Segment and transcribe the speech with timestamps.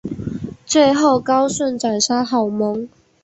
[0.65, 2.89] 最后高顺斩杀郝萌。